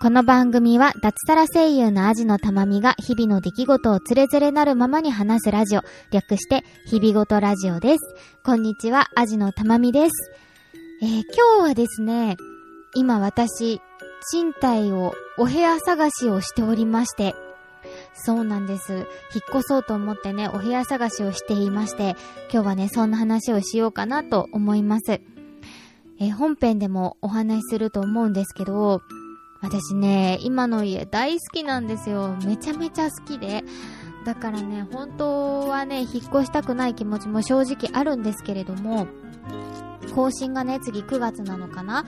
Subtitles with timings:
[0.00, 5.82] この番組は脱サラ声優のアジのたまみが日々の出来事をつれづれなるままに話すラジオ、
[6.12, 8.14] 略して日々ごとラジオです。
[8.44, 10.30] こんにちは、アジのたまみです。
[11.02, 12.36] えー、今日はですね、
[12.94, 13.80] 今私、
[14.30, 17.34] 賃貸をお部屋探しをしておりまして、
[18.14, 18.92] そうなんです。
[18.92, 19.04] 引っ
[19.50, 22.16] 越そうと思ってね、お部屋探しをしていまして、
[22.52, 25.20] 今日はね、そんな話をしようかなと思います。
[26.20, 29.02] え本編でもお話しすると思うんですけど、
[29.60, 32.36] 私ね、今の家大好きなんですよ。
[32.44, 33.64] めちゃめちゃ好きで。
[34.24, 39.06] だからね、本当はね、引っ越したくない気持ちも正直あるんですけれども、
[40.14, 42.04] 更新がね、次9月なのかな？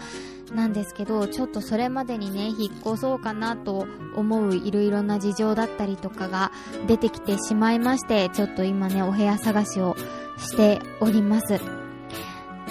[0.53, 3.87] なんですけど、ちょっとそれまでにね、引っ越そうかなと
[4.17, 6.51] 思ういろいろな事情だったりとかが
[6.89, 9.97] 出てきてしまいまして、ちょっと今ね、お部屋探しを
[10.39, 11.80] しております。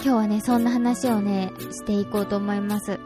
[0.02, 3.00] 今日はね、そんな話をね、していこうと思います。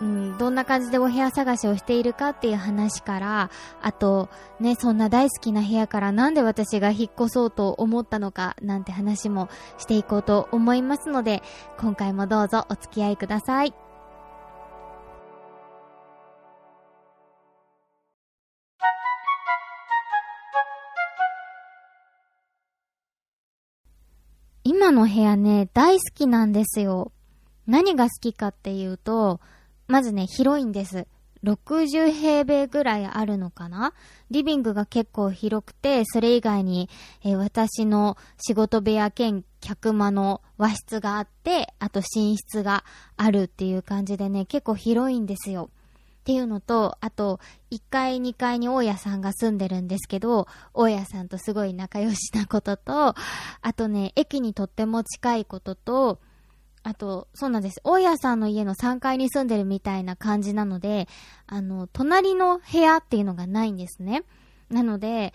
[0.00, 3.50] うん、どんな感じでお部屋探しをしているかっていう話から、
[3.80, 4.28] あと、
[4.58, 11.42] ね、そんな大好きな部屋からなんで私が引っ越そうと思ったのかなんて話もしていこうと思いますので、
[11.78, 13.83] 今回もどうぞお付き合いください。
[24.84, 27.10] 今の部屋ね、大好きなんですよ。
[27.66, 29.40] 何が好きかっていうと、
[29.86, 31.06] まずね、広いんです。
[31.42, 33.94] 60平米ぐらいあるのかな？
[34.30, 36.90] リビングが結構広くて、それ以外に、
[37.24, 42.84] えー、私の仕事部屋兼客間の和室があって、あと寝室が
[43.16, 45.70] あるっていう感じでね、結構広いんですよ。
[46.24, 47.38] っていうのと、あと、
[47.70, 53.14] 1階、2階に大家さんが住んでるんですけど、大家さんとすごい仲良しなことと、
[53.60, 56.20] あとね、駅にとっても近いことと、
[56.82, 57.80] あと、そうなんです。
[57.84, 61.08] 大家さんの家の3階に住んでるみたいな感じなので、
[61.46, 64.22] あの、隣の部屋っていうのがないんですね。
[64.70, 65.34] なので、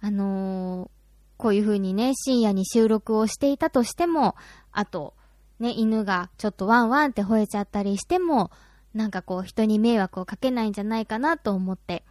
[0.00, 0.90] あのー、
[1.38, 4.36] こういう風にね、深夜に収録をしていたとしても、
[4.70, 5.14] あと、
[5.58, 8.52] ね、犬がちょっとワンワンって吠えちゃったりしても、
[8.94, 12.04] なんかこう人に迷惑をかけないんじゃないかなと思って、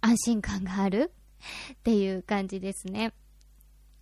[0.00, 1.12] 安心感がある？
[1.74, 3.12] っていう感じですね。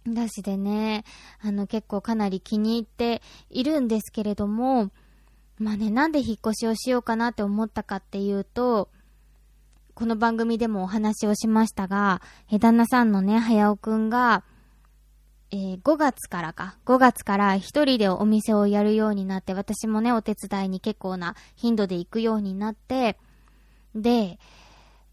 [0.06, 1.04] だしでね、
[1.40, 4.90] あの結構かなり気に入っているんですけれども、
[5.58, 8.88] まあね、なんで引っ越しをしようかなって思ったかっていうと、
[9.94, 14.44] この番組でもお話をしましたが、え旦那さんのね、早尾くんが、
[15.50, 23.18] えー、5月からか、5月から一人でお店をやるようになって、私もね、お手伝いに結構な頻度で行くようになって、
[23.94, 24.38] で、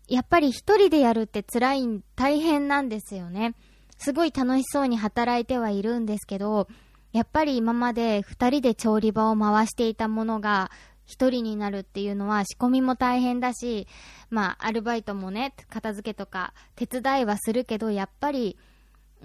[0.08, 3.56] やっぱり一人でやるって辛い、大変なんですよね。
[3.98, 6.68] すごい楽しそうに働いてはいるんですけど、
[7.14, 10.70] やっぱり今まで二人で調理場を回していたものが
[11.06, 13.88] 一人になるっていうのは仕込みも大変だし、
[14.30, 18.58] まあアルバイトもね、片付けとか手伝いはするけど、やっぱり、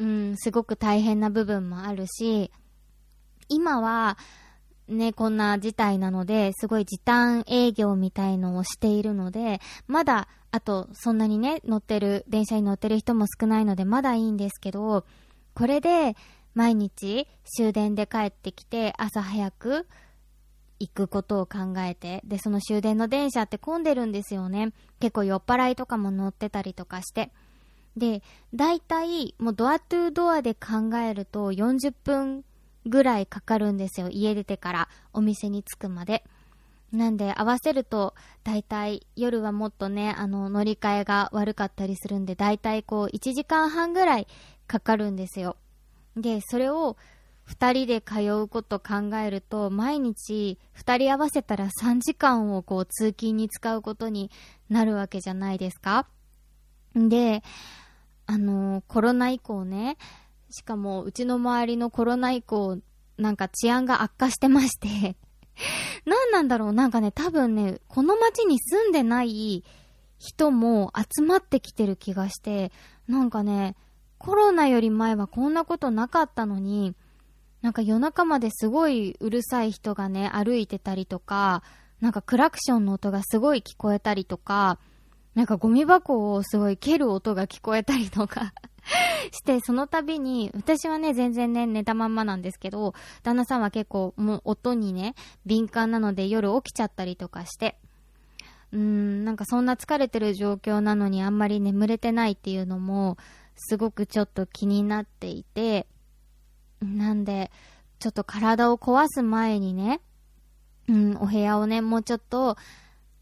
[0.00, 2.50] うん、すごく大変な部分もあるし、
[3.49, 4.16] 今は、
[4.88, 15.05] ね、こんな事態なので、すごい時短営業みたいのをしているので、まだあと、そんなにね、乗ってる、電車に乗ってる人も少ないので、まだいいんですけど、
[15.55, 16.17] これで、
[16.55, 19.87] 毎日終電で帰ってきて、朝早く
[20.81, 24.72] 行くことを考えて、で、その終電の電車って混んでるんですよね。
[24.99, 27.31] 結構酔っ払いとかも乗ってたりとかして。
[28.00, 28.22] で、
[28.55, 32.44] 大体、もうドアトゥードアで考えると40分
[32.87, 34.09] ぐらいかかるんですよ。
[34.09, 36.25] 家出てからお店に着くまで。
[36.93, 44.27] なんで合わせると、だいたい夜はもっとね、あの、乗り換えが悪かったりするんで、だいたいこう、1時間半ぐらい
[44.67, 45.56] かかるんですよ。
[46.17, 46.97] で、それを
[47.49, 54.31] 2人で通うこと考えると、毎日2人合わせたら3時間をこう、通勤に使うことに
[54.71, 56.09] なるわけじゃないですか。
[56.94, 57.43] で、
[58.31, 59.97] あの、コロナ以降ね、
[60.51, 62.79] しかもうちの周りのコロナ以降、
[63.19, 65.17] なんか治安が悪化してまして
[66.06, 66.73] 何なんだろう？
[66.73, 69.65] なんかね、多分ね、この街に住んでない
[70.21, 72.71] 人も集まってきてる気がして、
[73.09, 73.75] なんかね、
[74.19, 76.94] コロナより前はこんなことなかったのに、
[77.62, 81.65] なんか夜中まですごいうるさい人がね、歩いてたりとか、
[82.00, 84.79] なんかクラクションの音がすごい聞こえたりとか、
[85.35, 88.53] なんかゴミ箱をすごい蹴る音が聞こえたりとか
[89.32, 95.15] して、その度に、私はね、全然ね、寝たまんまなんですけど、旦那さんは結構、もう音にね、
[95.47, 97.79] 敏感なので夜起きちゃったりとかして、
[98.73, 103.17] うーん、なんかそんな疲れてる状況なのにあんまり眠れてないっていうのも、
[103.56, 105.87] すごくちょっと気になっていて、
[106.81, 107.50] なんで、
[107.99, 110.00] ちょっと体を壊す前にね、
[110.88, 112.56] うん、お部屋をね、もうちょっと、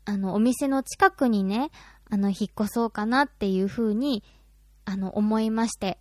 [0.05, 1.71] あの、お店の近くにね、
[2.11, 4.23] あの、引っ越そうかなっていう風に、
[4.85, 5.99] あの、思いまして。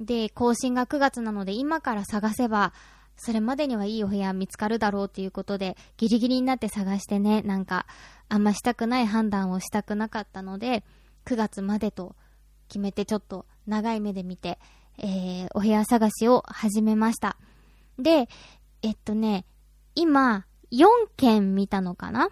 [0.00, 2.72] で、更新が9月なので、今から探せば、
[3.16, 7.86] それまでにはいいお部屋見つかるだろうということで、ギリギリになって探してね、なんか、
[8.28, 10.84] あんましたくない判断をしたくなかったので、
[11.24, 12.14] 9月までと
[12.68, 14.58] 決めてちょっと長い目で見て、
[14.98, 17.36] えー、お部屋探しを始めました。
[17.98, 18.28] で、
[18.82, 19.44] えっとね、
[19.94, 22.28] 今、4件見たのかな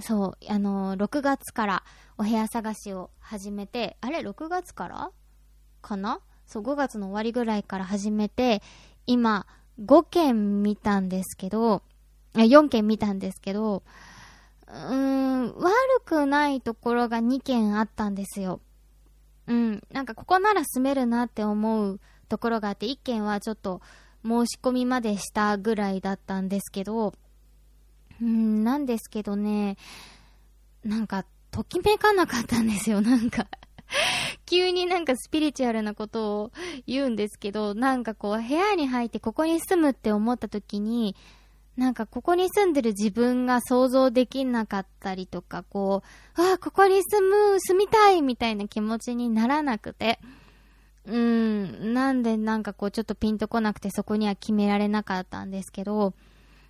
[0.00, 1.84] そう、あの、6月から
[2.18, 5.10] お部屋探しを始めて、あれ ?6 月から
[5.80, 6.20] かな？
[6.46, 8.62] そう、5月の終わりぐらいから始めて、
[9.06, 9.46] 今、
[9.84, 11.82] 5件見たんですけど、
[12.34, 13.82] 4件見たんですけど、
[14.66, 15.74] うーん、悪
[16.04, 18.60] くないところが2件あったんですよ。
[19.46, 23.82] うん、なんかここなら住めるなって思うところがあって、1件はちょっと
[24.24, 27.12] 申し込みまでしたぐらいだったんですけど、
[28.20, 29.76] うん、なんですけどね、
[30.84, 33.46] なんか、ときめかなかったんですよ、 なんか。
[34.46, 36.52] 急になんかスピリチュアルなことを
[36.86, 41.14] 言うんですけど、なんかこう、部屋に入ってここに住むって思った時に、
[41.76, 46.02] なんかここに住んでる自分が想像できなかったりとか、こ
[46.36, 47.20] う、ああ、ここに住
[47.52, 50.20] む、住みたいみたいな気持ちにならなくて、
[51.04, 56.14] うん、なんでなんかこうちょっとピンとこなくてそこには決められなかったんですけど、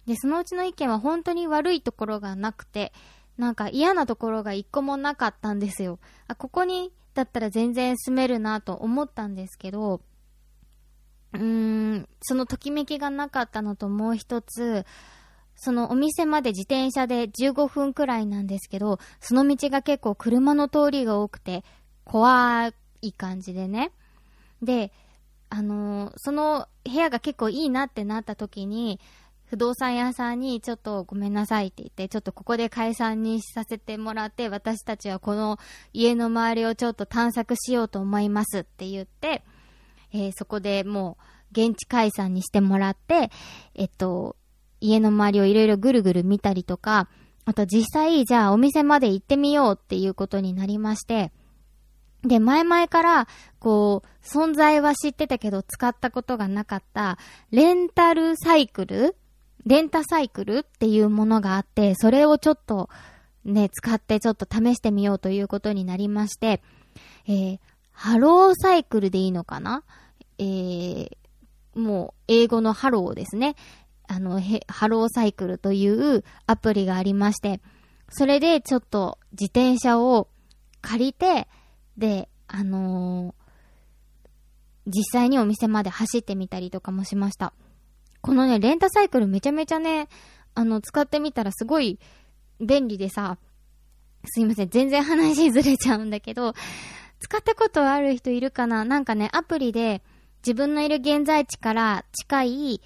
[0.07, 2.93] で、そのうちの意見は本当に悪いところがなくて、
[3.39, 5.99] なんか嫌なところが一個もなかったんですよ。
[6.29, 10.01] あ、ここにだったら全然住めるなと思ったんですけど、
[11.35, 14.85] うーん、そのときめきがなかったのともう一つ、
[15.55, 21.65] そのお店まで自転車で15分くらいなんですけど、その道が結構車の通りが多くて、
[22.05, 23.93] 怖い感じでね。
[24.63, 24.93] で、
[25.51, 29.01] あのー、その部屋が結構いいなってなった時に、
[29.53, 35.59] 不動産屋さんにちょっとごめんなさいって言って、ちょっとここで解散にさせてもらって、私たちはこの
[35.93, 39.45] 家の周りをちょっと探索しようと思いますって言って、
[40.11, 41.19] えー、そこでも
[41.55, 43.31] う現地解散にしてもらって、
[43.75, 44.37] えっと、
[44.81, 47.11] 家の周りをいろいろぐるぐる見たりとか、
[47.45, 51.31] あと実際、じゃあお店まで行ってみようっていうことになりまして、
[52.23, 53.29] で、前々から、
[53.59, 57.19] こう、存在は知ってたけど使ったことがなかった、
[57.51, 59.17] レンタルサイクル
[59.67, 62.89] レンタサイクルっていうものがあって、それをちょっと
[63.45, 66.63] ね、使ってちょっと試してみようということになりまして、
[67.27, 67.59] えー、
[67.91, 69.83] ハローサイクルでいいのかな？
[70.39, 71.11] えー、
[71.75, 73.57] もう、英語のハローですね。
[74.09, 77.61] あの、ハローサイクルというアプリがありまして、
[78.11, 80.29] それでちょっと自転車を
[80.81, 81.49] 借りて、
[81.97, 87.53] で、あのー、実際にお店まで走ってみたりとかもしました。
[88.23, 90.09] このね、レンタサイクルめちゃめちゃね、
[90.55, 91.99] あの、使ってみたらすごい
[92.61, 93.37] 便利でさ、
[94.25, 96.55] すいません、全然話ずれちゃうんだけど、
[97.19, 98.85] 使ったことある人いるかな？
[98.85, 100.03] なんかね、アプリで
[100.47, 102.81] 自分のいる現在地から近い、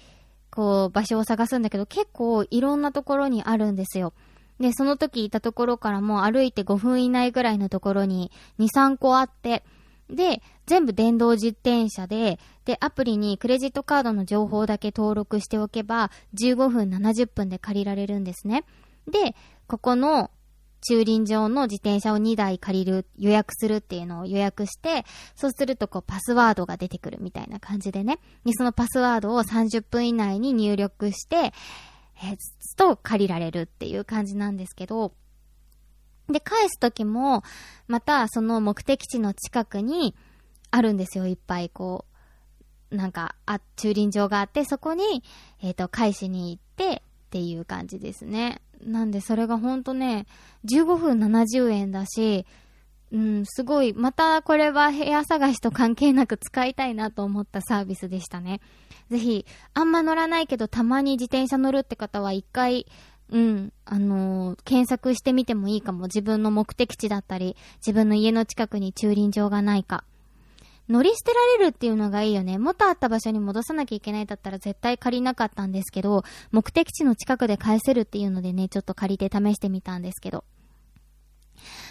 [0.49, 4.13] こう、場所を探すんだけど、結構いろんなところにあるんですよ。
[4.59, 9.63] で、その時いたところからも歩いて5分以内ぐらいのところに2、3個あって、
[10.09, 18.65] で、全部電動自転車で、で、アプリにクレジットカードの情報だけ登録しておけば、15分70分で借りられるんですね。
[19.07, 19.35] で、
[19.67, 20.29] ここの
[20.81, 28.19] 駐輪場の自転車を2台借りる、予約するっていうのを予約して、そうするとこうパスワードが出てくるみたいな感じでね。
[28.45, 31.53] で、そのパスワードを30分以内に入力して、
[32.21, 32.37] えー、
[32.75, 35.13] と借りられるっていう感じなんですけど、
[36.29, 37.43] で、返すときも、
[37.87, 40.13] またその目的地の近くに
[40.71, 42.05] あるんですよ、いっぱいこ
[42.91, 42.95] う。
[42.95, 45.23] なんか、あ、駐輪場があって、そこに、
[45.61, 48.61] えっ、ー、と、返しに行ってっていう感じですね。
[48.81, 50.25] なんで、それがほんとね、
[50.65, 52.45] 15分70円だし、
[53.11, 58.59] うん、すごい、またこれは部屋探しと関係なく使いたいなと思ったサービスでしたね。
[59.09, 62.85] ぜひ、あんま乗らないけどたまに自転車乗るって方は一回
[63.29, 63.73] うん。
[63.85, 66.03] あのー、検索してみてもいいかも。
[66.03, 70.05] 自分の目的地だったり、自分の家の近くに駐輪場がないか。
[70.89, 72.57] 乗り捨てられるっていうのがいいよね。
[72.57, 80.43] 元あった場所に戻さなきゃいけないだったら絶対借りなかったんですけど、目的地の近くで返せるっていうのでね、ちょっと借りて試してみたんですけど。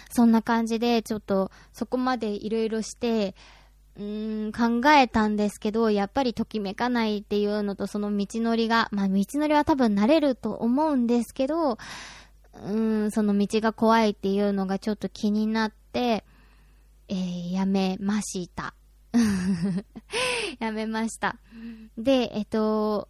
[0.09, 3.35] そんな感じで、ちょっとそこまでいろいろして、
[3.97, 16.23] うーん、考えたんですけど、やっぱりときめかないっていうのと、その道のりが、まあ道のりは多分慣れると思うんですけど、うーん、その道が怖いっていうのがちょっと気になって、
[17.09, 18.73] えー、やめました。
[20.59, 21.37] やめました。
[21.97, 23.09] で、えっと、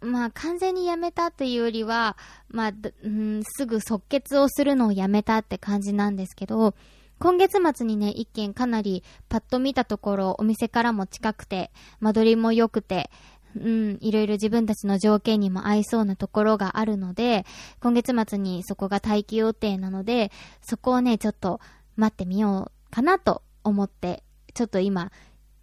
[0.00, 2.16] まあ完全にやめたというよりは、
[2.48, 6.74] まあ、うん、すぐ即決をするのをやめたって感じなんですけど、
[7.18, 11.70] 今月末にね、一件かなりパッと見たところ、お店からも近くて、
[12.00, 13.10] 間取りも良くて、
[13.56, 17.46] うん、いろいろ自分たちの条件にも合いそうなところがあるので、
[17.80, 21.60] 今月末にそこが待機予定なので、そこをね、ちょっと
[21.96, 24.22] 待ってみようかなと思って、
[24.54, 25.12] ちょっと今、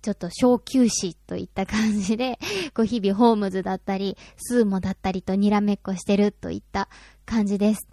[0.02, 2.40] ちょっと小休止といった感じで、
[2.74, 6.90] こう日々ホームズだったり、スーモだったりとにらめっこしてるといった
[7.26, 7.88] 感じです。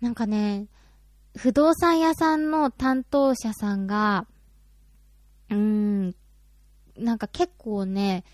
[0.00, 0.66] なんかね、
[1.36, 4.26] 不動産屋さんの担当者さんが、
[5.50, 6.14] うーん、
[6.96, 8.24] なんか結構ね、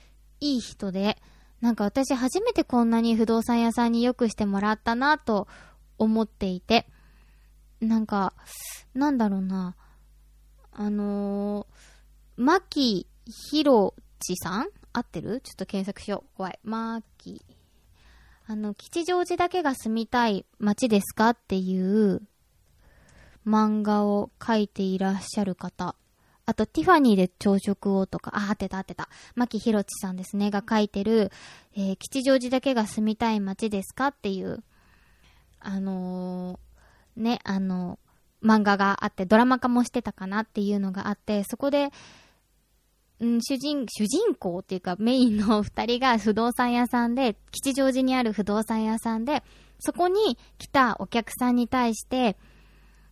[0.40, 1.20] いい人で、
[1.60, 5.48] なんか私初めてこんなに不動産屋さんに良くしてもらったなと
[5.98, 6.86] 思っていて、
[7.80, 8.34] なんか、
[8.94, 9.74] なんだろうな、
[10.72, 11.66] あのー、
[12.36, 13.06] 牧
[13.50, 14.66] ひろちさん？
[14.92, 15.40] 合ってる？
[15.40, 16.36] ちょっと検索しよう。
[16.36, 16.58] 怖い。
[16.62, 17.44] 牧。
[18.46, 22.20] あの、吉祥寺だけが住みたい街ですかっていう
[23.46, 25.96] 漫画を描いていらっしゃる方。
[26.46, 29.08] あと、ティファニーで朝食をとか、あ、合ってた合ってた。
[29.34, 31.32] 牧ひろちさんですね、が書いてる、
[31.74, 34.62] えー、吉祥寺だけが住みたい街ですかっていう、
[35.60, 41.90] あのー、ね、あのー、漫画があって、ドラマ化もしてたかなっていうのがあって、そこで、
[43.20, 49.42] 主人、主人公っていうかメインの二人が不動産屋さんで、吉祥寺にある不動産屋さんで、
[49.78, 52.36] そこに来たお客さんに対して、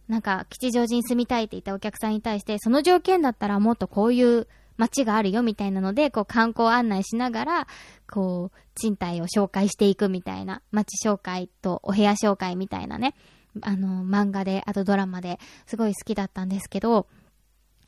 [0.08, 7.66] なんか、吉祥寺に住みたいって言ったお客さんに対して、その条件だったらもっとこういう街があるよみたいなので、こう観光案内しながら、
[8.10, 13.14] こう、賃貸を紹介していくみたいな、街紹介とお部屋紹介みたいなね、
[13.60, 17.06] あの、漫画で、あとドラマですごい好きだったんですけど、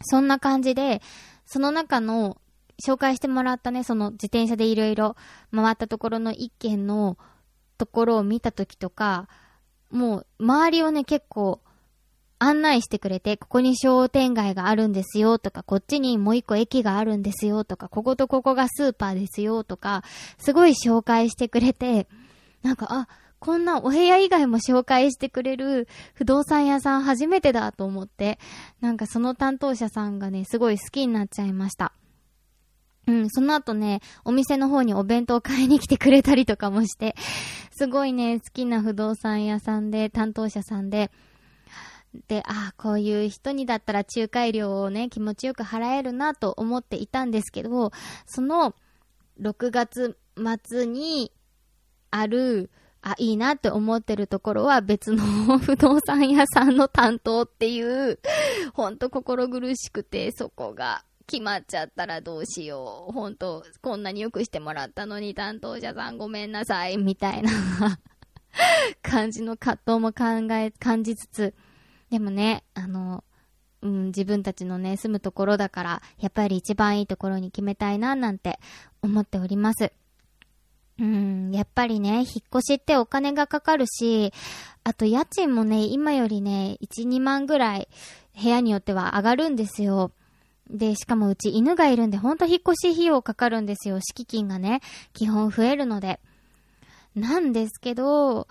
[0.03, 1.03] そんな感じで、
[1.47, 2.39] その中の
[2.85, 5.17] 紹介してもらったね、その自転車でいろいろ
[5.55, 7.17] 回ったところの一軒の
[7.79, 9.29] ところを見たときとか、
[9.91, 11.61] もう周りをね、結構
[12.39, 20.03] 案内してくれて、ここに商店街があるんですよとか、こっちにもう一個駅があるんですよとか、こことここがスーパーですよとか、
[20.39, 22.09] すごい紹介してくれて、
[22.63, 23.09] なんか、あ、
[23.45, 28.39] こんなお部屋以外も紹介してくれる不動産屋さん初めてだと思って、
[28.81, 31.93] なんかその担当者さんがね、すごい好きになっちゃいました。
[33.07, 37.15] うん、その後ね、お店の方にお弁当買いに来てくれたりとかもして、
[37.71, 41.11] すごいね、好きな不動産屋さんで、担当者さんで、
[42.29, 47.93] で、ああ、こういう人にだったら仲介料をね、気持ちよく払えるなと思っていたんですけど、
[48.25, 48.75] その
[49.39, 50.17] 6月
[50.67, 51.31] 末に
[52.11, 52.71] ある、
[53.07, 55.23] あ、いいなって思ってるところは別の
[55.61, 58.19] 不動産屋さんの担当っていう、
[58.73, 63.13] ほんと心苦しくて、そこが決まっちゃったらどうしよう。
[63.13, 67.51] ほんと、こんなによくしてもらったのに担当者さんごめんなさい、みたいな
[69.03, 71.55] 感じの葛藤も考え、感じつつ、
[72.09, 73.23] でもね、あの、
[73.83, 78.59] うん、自分たちのね、住むところだから、やっぱり一番いいところに決めたいな、なんて
[79.03, 79.93] 思っております。
[80.99, 82.25] うん、やっぱりね、引っ
[82.57, 84.33] 越しってお金がかかるし、
[84.85, 87.89] あと家賃もね、今よりね、1、2万ぐらい
[88.41, 90.13] 部屋によっては上がるんですよ。
[90.71, 94.01] で、しかもうち犬がいるんで、ほんと引っ越し費用かかるんですよ。
[94.01, 94.81] 敷金がね、
[95.13, 96.21] 基本増えるので。
[97.15, 98.49] なんですけど、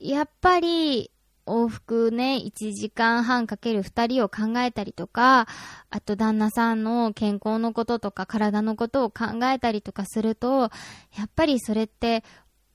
[0.00, 1.10] やっぱり、
[1.48, 5.48] 往復ね、1時間半かける2人を考えたりとか、
[5.90, 10.70] あと旦那さんの健康のこととか体のことを考えたりとかすると、
[11.16, 12.22] やっぱりそれって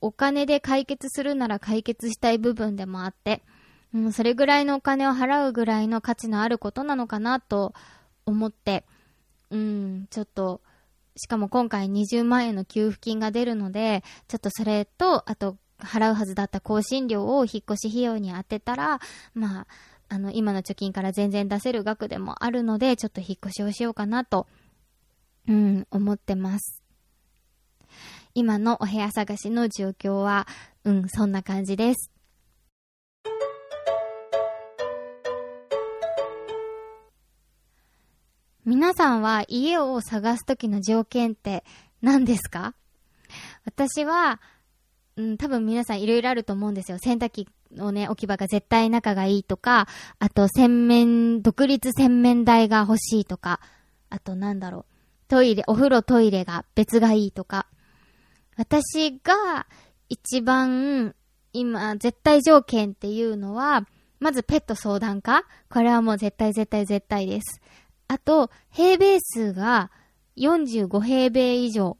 [0.01, 3.41] お金で解決するなら解決したい部分でもあって、
[3.93, 7.73] うん、それぐらいのお金を払うぐらいの価値のあることなのかなと
[8.25, 8.83] 思って、
[9.49, 10.61] うん、ちょっと、
[11.15, 18.99] しかも今回20万円の給付金が出るので、ちょっとそれと、あと払うはずだった更新料を引っ越し費用に当てたら、
[19.33, 19.67] まあ、
[20.09, 24.47] あの、今の貯金から全然出せる額でもあるので、ちょっと引っ越しをしようかなと、
[25.47, 26.81] うん、思ってます。
[28.35, 30.47] 今のお部屋探しの状況は、
[30.83, 32.09] うん、そんな感じです。
[38.65, 41.65] 皆さんは家を探すときの条件って
[42.01, 42.75] 何ですか？
[43.65, 44.39] 私は、
[45.15, 46.97] うん、多分皆さんいろいろあると思うんですよ。
[46.97, 49.87] 洗濯機のね、置き場が絶対仲がいいとか、
[50.19, 53.59] あと洗面、独立洗面台が欲しいとか、
[54.09, 54.85] あとなんだろう、
[55.27, 57.67] トイレ、お風呂トイレが別がいいとか。
[58.55, 59.65] 私が
[60.09, 61.15] 一番
[61.53, 63.87] 今絶対条件っていうのは、
[64.19, 67.61] まずペット相談かこれはもう絶対絶対絶対です。
[68.07, 69.91] あと、平米数が
[70.37, 71.97] 45平米以上、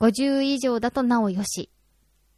[0.00, 1.70] 50以上だとなおよし。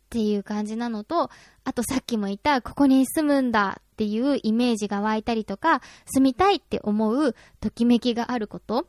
[0.09, 1.31] っていう感じなのと、
[1.65, 8.89] あとさっきも言った、ここに住むんだっていうイメージが湧いたりとか、住みたいって思うときめきがあること。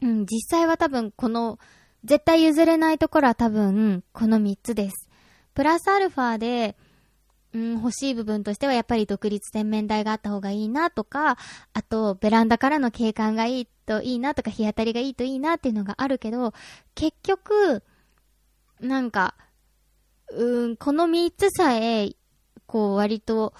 [0.00, 1.58] うん、実際は多分この、
[2.04, 5.08] 絶対譲れないところは多分この3つです。
[5.54, 6.76] プラスアルファで、
[7.52, 11.38] うん、欲しい部分としてはやっぱり独立洗面台があった方がいいなとか、
[11.72, 16.52] あとベランダからの景観がいいといいなとか、日当たりがいいといいなっていうのがあるけど、
[16.94, 17.82] 結局、
[18.80, 19.34] なんか、
[20.36, 22.10] うん、この3つさえ、
[22.66, 23.54] こう割と、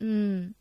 [0.00, 0.52] うん、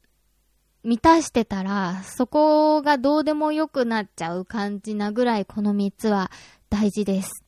[0.83, 6.31] 満たしてたら、そこがどうでもよくなっちゃう感じなぐらいこの3つは
[6.69, 7.43] 大事です。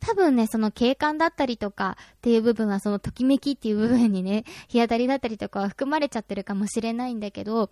[0.00, 7.70] 多分ね、その景観だったりとかっていう部分はそのときめきっていう部分にね、 日当たりだったりとかは含まれちゃってるかもしれないんだけど、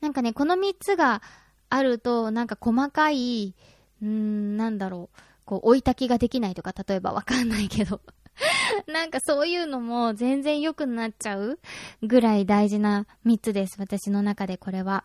[0.00, 1.22] なんかね、この3つが
[1.70, 3.54] あると、なんか細かい、
[4.02, 8.00] うーん、なんだろう、こう、追い焚きができないとか、例えばわかんないけど
[8.86, 11.58] なんかそういうのも全然良くなっちゃう
[12.02, 13.76] ぐらい大事な3つです。
[13.78, 15.04] 私の中でこれは。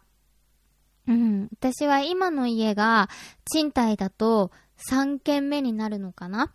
[1.08, 1.50] うん。
[1.52, 3.10] 私は今の家が
[3.46, 4.52] 賃貸だと
[4.90, 6.54] 3軒目になるのかな？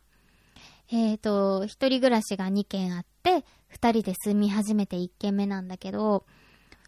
[0.90, 6.24] えっ、ー、と、一人暮らしが2軒あって、二人で住み始めて1軒目なんだけど、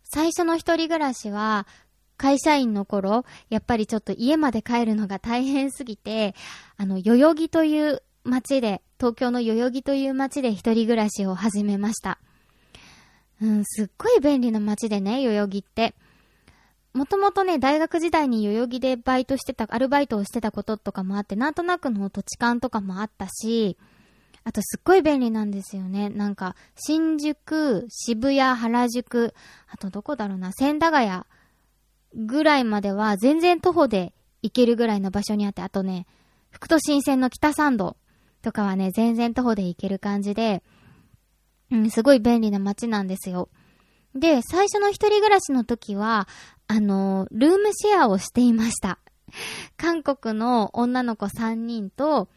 [0.04, 1.66] 最初の一人暮らしは、
[2.16, 6.34] 会社員の頃、やっぱりちょっと家まで帰るのが大変すぎて、
[6.76, 12.18] あの、代々木という街で、東京の代々木という街で一人暮らしを始めました。
[13.42, 15.94] うん、すっごい便利な街でね、代々木って。
[16.92, 23.78] もともとね、大学時代に代々木でバイトしてた、アルバイトをしてたこととかもあって、なんとなくの土地勘とかもあったし、
[24.44, 26.10] あとすっごい便利なんですよね。
[26.10, 29.34] なんか、新宿、渋谷、原宿、
[29.68, 31.24] あとどこだろうな、千駄ヶ谷
[32.14, 34.12] ぐらいまでは全然徒歩で
[34.42, 36.06] 行けるぐらいの場所にあって、あとね、
[36.50, 37.96] 福都新線の北参道
[38.42, 40.62] とかはね、全然徒歩で行ける感じで、
[41.70, 43.48] うん、すごい便利な街なんですよ。
[44.14, 46.26] で、最初の一人暮らしの時は、
[46.66, 48.98] あの、ルームシェアをしていました。
[49.76, 52.28] 韓国の女の子3人と、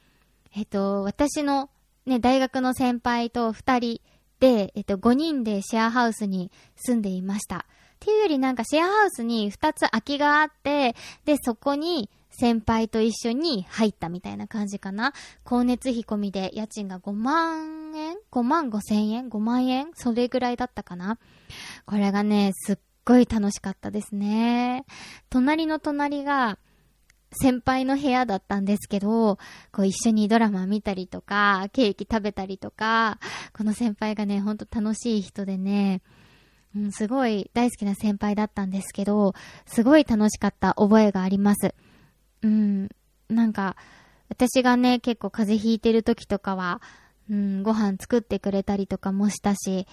[0.56, 1.70] えっと、私の
[2.06, 4.02] ね、大学の先輩と2人
[4.40, 7.58] で、えっと、5人でシェアハウスに住んでいました。
[7.58, 7.66] っ
[8.00, 15.14] ていうよりなんかシェアハウスに2つ空きがあって、で、そこに先輩と一緒に入ったみたいな感じかな。
[15.46, 19.92] 光熱費込みで家賃が5万円 ?5 万5千円 ?5 万円？
[19.94, 21.20] それぐらいだったかな。
[21.86, 24.86] これがね、すっごい楽しかったですね。
[25.30, 26.58] 隣の隣が、
[27.36, 29.38] 先輩の部屋だったんですけど、
[29.72, 33.20] こう一緒にドラマ見たりとか、ケーキ食べたりとか、
[33.58, 36.02] この先輩がね、ほんと楽しい人でね、
[36.76, 39.34] うん、すごい大好きな先輩だったんですけど、
[39.66, 41.74] すごい楽しかった覚えがあります。
[42.44, 42.90] うん、
[43.30, 43.76] なんか、
[44.30, 46.82] 私がね、結構風邪ひいてる時とかは、
[47.30, 49.88] うん、ご飯作ってくれたりとかもしたし、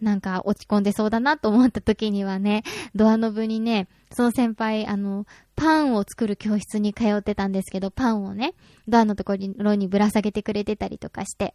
[0.00, 2.62] なんか落ち込んでそうだなと思った時にはね、
[2.94, 5.26] ドアノブにね、その先輩、あの、
[5.56, 8.54] パンを作る教室に通ってたんですけど、パンをね、
[8.88, 11.54] ドアのところにぶら下げてくれてたりとかして。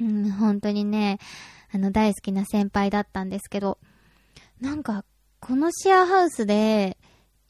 [0.00, 1.18] うん、本当にね、
[1.72, 3.78] あの、大好きな先輩だったんですけど、
[4.60, 5.04] なんか、
[5.40, 6.96] このシェアハウスで、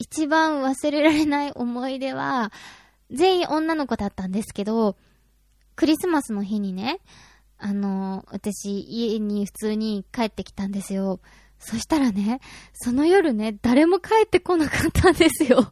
[0.03, 2.51] 一番忘れられない思い出は、
[3.09, 4.97] 全員女の子だったんですけど、
[5.77, 6.99] クリスマスの日にね、
[7.57, 11.21] あの、私、家に普通に帰ってきたんですよ。
[11.57, 12.41] そしたらね、
[12.73, 15.71] その夜ね、誰も帰ってこなかったんですよ。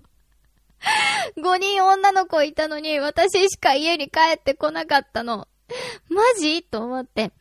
[1.37, 5.49] 5人女の子いたのに、私しか家に帰ってこなかったの。
[6.07, 6.63] マジ？
[6.63, 7.33] と思って。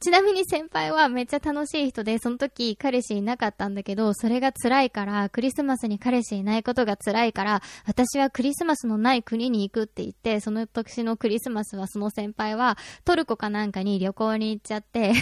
[0.00, 15.12] ちなみに先輩はめっちゃ楽しい人で、その時彼氏いなかったんだけど、それが辛いから、クリスマスに彼氏いないことが辛いから、私はクリスマスのない国に行くって言って、その年のクリスマスはその先輩はトルコかなんかに旅行に行っちゃって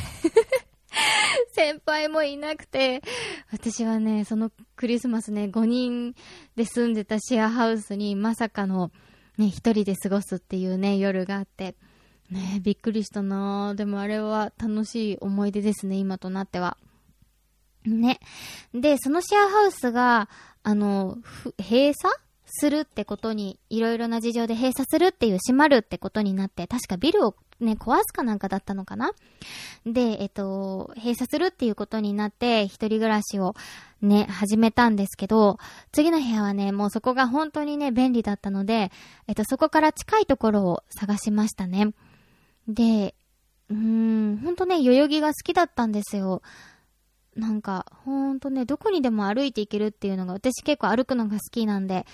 [1.52, 3.02] 先輩もいなくて、
[3.50, 6.14] 私はね、そのクリスマスね、5人
[6.54, 8.90] で住んでたシェアハウスにまさかの
[9.38, 11.76] ね、一人で過ごすっていうね、夜があって、
[12.30, 16.76] ねびっくりしたなでもあれは楽しい思い出ですね、今となっては。
[17.84, 18.20] ね。
[18.74, 20.28] で、そのシェアハウスが、
[20.62, 21.18] あの、
[21.58, 29.12] 閉鎖するってことに、いろいろな事情で閉鎖するっていう、閉まるってことになって、確かビルをね、壊すかなんかだったのかな
[29.86, 33.54] で、えっと、閉鎖するっていうことになって、一人暮らしを
[34.02, 35.58] ね、始めたんですけど、
[35.92, 38.90] 次の部屋はね、もうそこが本当にね、便利だったので、
[39.26, 41.92] えっと、そこから近いところを探しましたね。
[42.68, 43.14] で、
[43.68, 46.42] うーん、ほんとね、代々木が好きだったんですよ。
[47.34, 52.06] なんか、ほんとね、どこにでも歩いていけるっていうのが、私結構歩くのが好きなんで、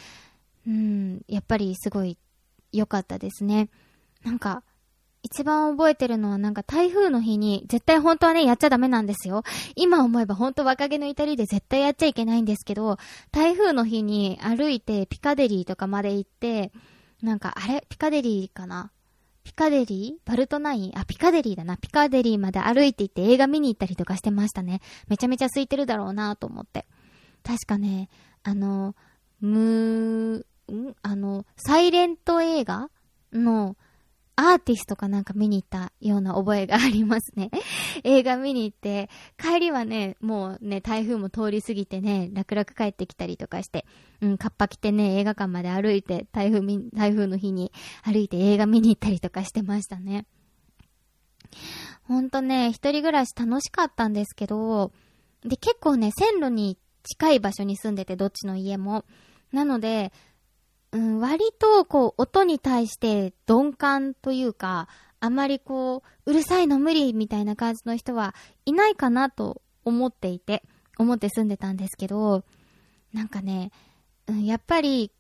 [0.67, 2.19] うん、やっぱりすごい
[2.73, 3.69] 良かったですね。
[4.25, 4.63] なんか、
[5.25, 9.45] 一番覚えてるのはなんか台風の日に、絶対本当はね、やっちゃダメなんですよ。
[9.77, 12.97] 今思えば本当若気の至りで絶対やっちゃいけないんですけど、
[13.31, 16.73] 台風の日に歩いてピカデリーとかまで行って、
[17.23, 17.87] なんか、あれ？
[17.89, 18.91] ピカデリーかな？
[19.45, 20.29] ピカデリー？
[20.29, 20.93] バルトナイン？
[20.99, 21.77] あ、ピカデリーだな。
[21.77, 24.81] ピカデリーまで歩いて行って映画見に行ったりとかしてましたね。
[25.09, 26.87] めちゃめちゃ空いてるだろうなと思って。
[27.43, 28.09] 確かね、
[28.45, 28.95] あの、
[29.41, 30.97] むー、ん？
[31.03, 32.89] あの、サイレント映画
[33.33, 33.77] の、
[34.37, 37.51] アーティストかなんか見に行ったような覚えがありますね。
[38.03, 43.85] 映画見に行って、帰りはね、もうね、台風も通り過ぎてね、楽々帰ってきたりとかして、
[44.21, 50.27] うん、カッパ着てね、映画館まで歩いて、台風、台風の日に歩いて映画見に行ったりとかしてましたね。
[52.05, 54.93] ほんとね、一人暮らし楽しかったんですけど、
[55.45, 59.05] で、結構ね、線路に近い場所に住んでて、どっちの家も。
[59.53, 60.13] なので、
[60.93, 64.89] うん、割と、こう、音に対して鈍感というか、
[65.21, 68.35] あまりこう、うるさいの無理みたいな感じの人は
[68.67, 70.63] いないかなと思っていて、
[70.99, 72.45] 思って住んでたんですけど、
[73.13, 73.71] なんかね、
[74.27, 75.11] うん、やっぱり、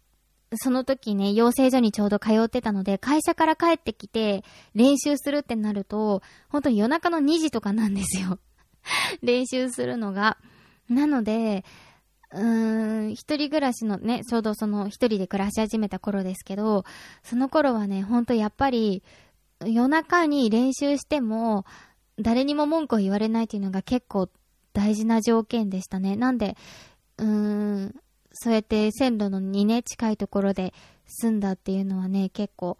[0.56, 8.38] その時ね、養成所にちょうど通ってたので、会社から帰ってきて練習するってなると、本当に夜中の2時とかなんですよ。
[9.22, 10.37] 練習するのが。
[10.88, 11.64] なので、
[12.32, 16.84] うーん、一人暮らしのね、ちょうどその一人で暮らし始めた頃ですけど、
[17.22, 19.02] その頃はね、ほんとやっぱり、
[19.64, 21.64] 夜中に練習しても、
[22.18, 24.28] 誰にも文句を言われないっていうのが結構
[24.72, 26.16] 大事な条件でしたね。
[26.16, 26.56] なんで、
[27.18, 27.94] うーん、
[28.32, 30.72] そうやって線路のにね、近いところで
[31.06, 32.78] 住んだっていうのはね、結構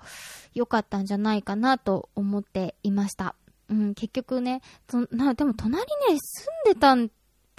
[0.55, 3.35] 良かったんじゃないかなと思っていました。
[3.69, 4.63] うん、結局ね、
[5.11, 5.85] な、でも隣ね、
[6.19, 7.11] 住んでたん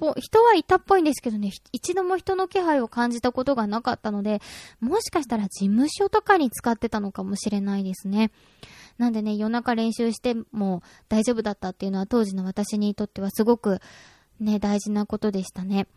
[0.04, 4.42] ぽ、人はいたっぽいんですけどね、一度も人の気配を感じたことがなかったので、
[4.82, 8.32] もしかしたら事務所とかに使ってたのかもしれないですね。
[8.98, 13.80] なんでね、夜中練習しても大丈夫だったっていうのは当時の私にとってはすごく
[14.39, 15.88] ね、大事なことでしたね。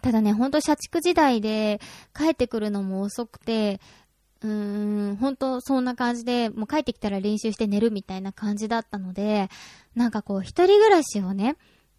[0.00, 1.80] ただね、ほんと社畜時代で
[2.16, 3.80] 帰ってくるのも遅くて、
[4.40, 9.50] うーん、本当そんな感じで、もう帰ってきたら練習して寝るみたいな感じだったので、
[9.96, 11.56] なんかこう、一人暮らしをね、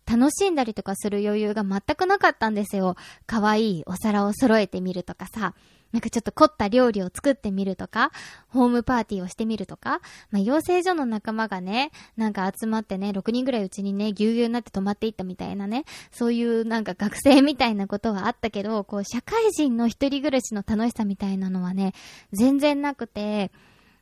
[0.09, 2.95] 楽しんだりとかする余裕が全くなかったんですよ。
[3.27, 5.53] 可愛いお皿を揃えてみるとかさ、
[5.91, 8.11] なんかちょっと凝った料理を作ってみるとか、
[8.47, 21.93] ホームパーティーをしてみるとか、まあ、養成所の仲間がね、なんか集まってね、6人ぐらいうちにね、ぎゅうぎゅうになって泊まっていったみたいなね、そういうなんか学生みたいなことはあったけど、こう、社会人の一人暮らしの楽しさみたいなのはね、
[22.33, 23.51] 全然なくて、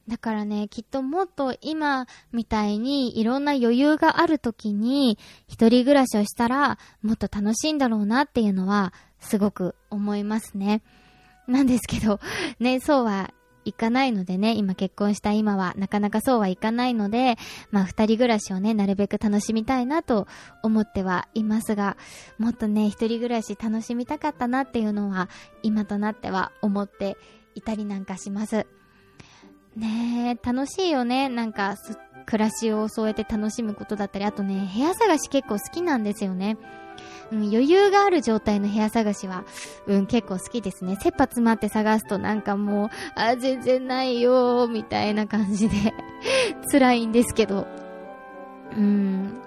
[0.08, 5.18] だからね、きっともっと今みたいにいろんな余裕がある時に
[5.48, 10.82] 一人暮らしをしたらもっと楽しいんだろうなっていうのはすごく思いますね。
[11.48, 12.20] なんですけど、
[12.60, 13.34] ね、そうは
[13.66, 17.36] いかないのでね、今結婚した今はなかなかそうはいかないので、
[17.72, 20.28] まあ二人暮らしをね、なるべく楽しみたいなと
[20.64, 21.98] 思ってはいますが、
[22.38, 25.28] もっとね、一人暮らし楽しみたかったなっていうのは
[25.64, 27.18] 今となっては思って
[27.56, 28.68] いたりなんかします。
[29.78, 31.30] ねえ、楽しいよね。
[31.30, 31.76] なんか、
[32.26, 36.58] 暮らしをそうやって楽しむことだったり、あとね、部屋探し結構好きなんですよね。
[37.32, 39.44] うん、余裕がある状態の部屋探しは、
[39.86, 40.96] うん、結構好きですね。
[40.96, 45.94] 切羽詰まって探すとなんかもう、あ、全然ないよみたいな感じで
[46.72, 47.68] 辛いんですけど。
[48.76, 49.40] うん。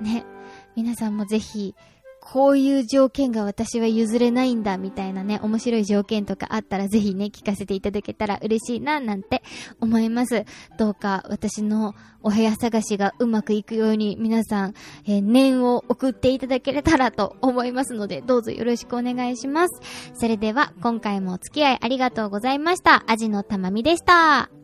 [0.00, 0.24] ね。
[0.74, 1.76] 皆さんもぜひ、
[2.24, 9.42] こういう条件が私は譲れないんだ、みたいなね、面白い条件とかあったらぜひね、聞かせていただけたら嬉しいな、なんて
[9.80, 10.44] 思います。
[10.78, 14.74] どうか私のお部屋探しがうまくいくように皆さん、
[15.06, 19.80] えー、念を送っていただけれたらと思いますので、どうぞよろしくお願いします。
[20.14, 23.04] それでは、今回もお付き合いありがとうございました。
[23.06, 24.63] アジのたまみでした。